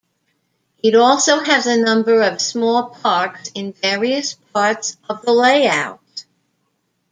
[0.81, 6.25] It also has a number of small parks in various parts of the layout.